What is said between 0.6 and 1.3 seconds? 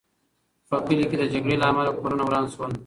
په کلي کې د